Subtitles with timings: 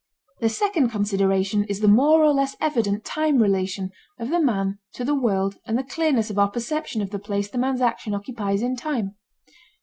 [0.39, 5.05] The second consideration is the more or less evident time relation of the man to
[5.05, 8.63] the world and the clearness of our perception of the place the man's action occupies
[8.63, 9.13] in time.